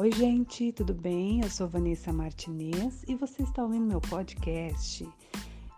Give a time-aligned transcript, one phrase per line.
[0.00, 1.42] Oi, gente, tudo bem?
[1.42, 5.06] Eu sou Vanessa Martinez e você está ouvindo meu podcast.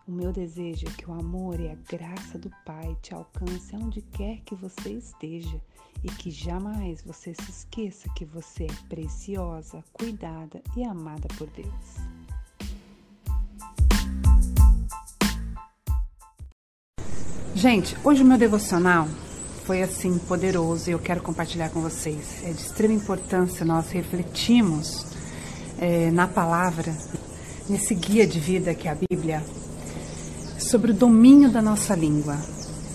[0.07, 4.01] O meu desejo é que o amor e a graça do Pai te alcance aonde
[4.01, 5.61] quer que você esteja
[6.05, 11.97] e que jamais você se esqueça que você é preciosa, cuidada e amada por Deus.
[17.57, 19.09] Gente, hoje o meu devocional
[19.65, 22.43] foi assim poderoso e eu quero compartilhar com vocês.
[22.45, 25.07] É de extrema importância nós refletirmos
[25.79, 26.95] é, na palavra,
[27.69, 29.43] nesse guia de vida que é a Bíblia,
[30.59, 32.39] sobre o domínio da nossa língua.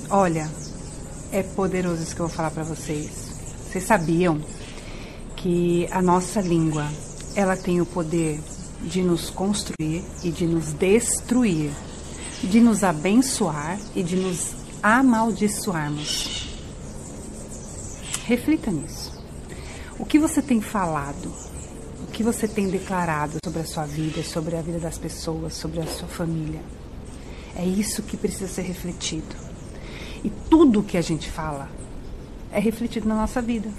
[0.09, 0.49] Olha,
[1.31, 3.09] é poderoso isso que eu vou falar para vocês.
[3.69, 4.41] Vocês sabiam
[5.35, 6.85] que a nossa língua
[7.35, 8.39] ela tem o poder
[8.81, 11.71] de nos construir e de nos destruir,
[12.43, 16.46] de nos abençoar e de nos amaldiçoarmos.
[18.27, 19.13] Reflita nisso.
[19.97, 21.31] O que você tem falado?
[22.03, 25.79] O que você tem declarado sobre a sua vida, sobre a vida das pessoas, sobre
[25.79, 26.59] a sua família?
[27.55, 29.33] É isso que precisa ser refletido.
[30.25, 31.69] E tudo que a gente fala
[32.51, 33.69] é refletido na nossa vida.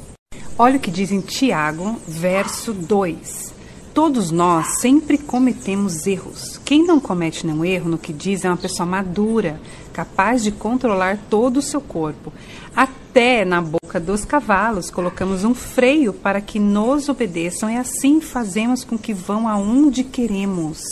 [0.59, 3.53] Olha o que diz em Tiago, verso 2.
[3.93, 6.59] Todos nós sempre cometemos erros.
[6.65, 9.61] Quem não comete nenhum erro no que diz é uma pessoa madura,
[9.93, 12.33] capaz de controlar todo o seu corpo.
[12.75, 18.85] Até na boca dos cavalos colocamos um freio para que nos obedeçam e assim fazemos
[18.85, 20.83] com que vão aonde queremos.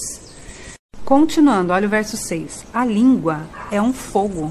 [1.04, 2.64] Continuando, olha o verso 6.
[2.72, 4.50] A língua é um fogo.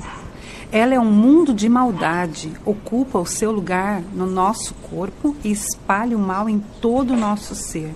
[0.72, 6.16] Ela é um mundo de maldade, ocupa o seu lugar no nosso corpo e espalha
[6.16, 7.96] o mal em todo o nosso ser.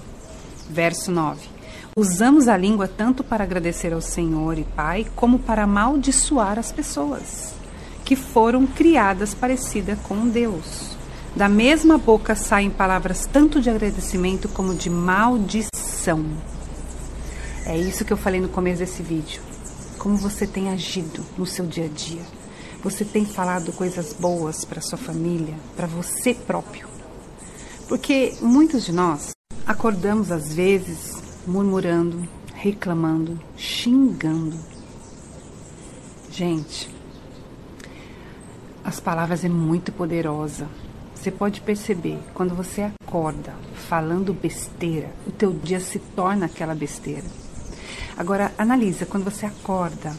[0.67, 1.47] Verso 9.
[1.95, 7.58] Usamos a língua tanto para agradecer ao Senhor e Pai, como para amaldiçoar as pessoas
[8.09, 10.97] que foram criadas parecidas com Deus.
[11.35, 16.25] Da mesma boca saem palavras tanto de agradecimento como de maldição.
[17.67, 19.43] É isso que eu falei no começo desse vídeo.
[19.99, 22.23] Como você tem agido no seu dia a dia?
[22.83, 26.87] Você tem falado coisas boas para sua família, para você próprio?
[27.87, 29.33] Porque muitos de nós
[29.69, 34.57] Acordamos às vezes murmurando, reclamando, xingando.
[36.31, 36.89] Gente,
[38.83, 40.67] as palavras é muito poderosa.
[41.13, 43.53] Você pode perceber, quando você acorda
[43.89, 47.25] falando besteira, o teu dia se torna aquela besteira.
[48.17, 50.15] Agora, analisa, quando você acorda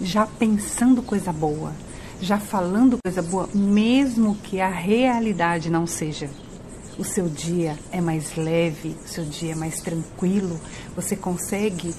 [0.00, 1.72] já pensando coisa boa,
[2.20, 6.30] já falando coisa boa, mesmo que a realidade não seja
[7.00, 10.60] o seu dia é mais leve, o seu dia é mais tranquilo,
[10.94, 11.94] você consegue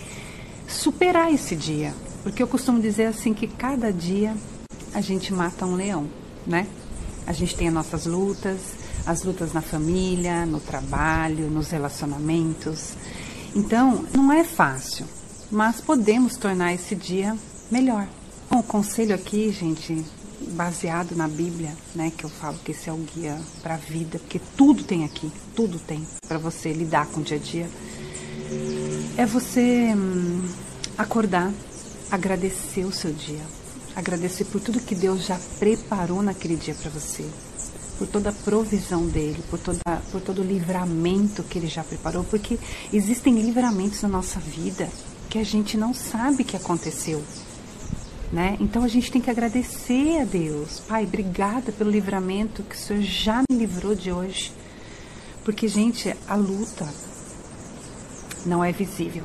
[0.68, 1.92] superar esse dia.
[2.22, 4.36] Porque eu costumo dizer assim que cada dia
[4.94, 6.08] a gente mata um leão,
[6.46, 6.68] né?
[7.26, 8.60] A gente tem as nossas lutas,
[9.06, 12.94] as lutas na família, no trabalho, nos relacionamentos.
[13.56, 15.06] Então, não é fácil,
[15.52, 17.38] mas podemos tornar esse dia
[17.70, 18.08] melhor.
[18.50, 20.04] Bom, o conselho aqui, gente,
[20.50, 24.20] baseado na Bíblia, né, que eu falo que esse é o guia para a vida,
[24.20, 27.70] porque tudo tem aqui, tudo tem para você lidar com o dia a dia.
[29.18, 30.46] É você hum,
[30.98, 31.52] acordar,
[32.10, 33.42] agradecer o seu dia,
[33.96, 37.26] agradecer por tudo que Deus já preparou naquele dia para você,
[37.98, 39.80] por toda a provisão dele, por, toda,
[40.12, 42.58] por todo o livramento que ele já preparou, porque
[42.92, 44.90] existem livramentos na nossa vida
[45.30, 47.24] que a gente não sabe que aconteceu
[48.32, 48.58] né?
[48.60, 50.80] Então a gente tem que agradecer a Deus.
[50.88, 54.54] Pai, obrigada pelo livramento que o Senhor já me livrou de hoje.
[55.44, 56.88] Porque, gente, a luta
[58.46, 59.24] não é visível.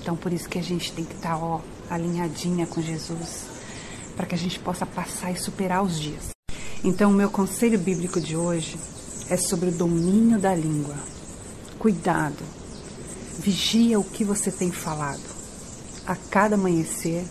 [0.00, 3.44] Então por isso que a gente tem que estar, tá, alinhadinha com Jesus,
[4.16, 6.30] para que a gente possa passar e superar os dias.
[6.82, 8.78] Então, o meu conselho bíblico de hoje
[9.28, 10.94] é sobre o domínio da língua.
[11.78, 12.42] Cuidado.
[13.38, 15.20] Vigia o que você tem falado.
[16.06, 17.24] A cada amanhecer,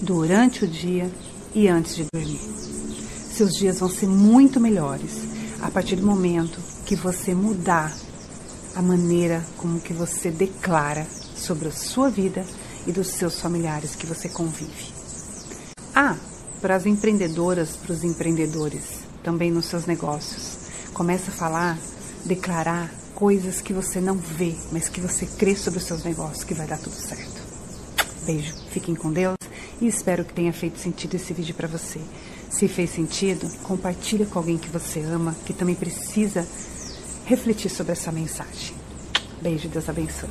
[0.00, 1.10] durante o dia
[1.54, 2.40] e antes de dormir.
[3.32, 5.12] Seus dias vão ser muito melhores
[5.60, 7.92] a partir do momento que você mudar
[8.76, 12.44] a maneira como que você declara sobre a sua vida
[12.86, 14.92] e dos seus familiares que você convive.
[15.94, 16.16] Ah,
[16.60, 20.56] para as empreendedoras, para os empreendedores, também nos seus negócios.
[20.92, 21.78] Começa a falar,
[22.24, 26.54] declarar coisas que você não vê, mas que você crê sobre os seus negócios, que
[26.54, 27.42] vai dar tudo certo.
[28.24, 29.36] Beijo, fiquem com Deus
[29.80, 32.00] e espero que tenha feito sentido esse vídeo para você.
[32.50, 36.46] Se fez sentido, compartilhe com alguém que você ama, que também precisa
[37.26, 38.74] refletir sobre essa mensagem.
[39.42, 40.30] Beijo, Deus abençoe.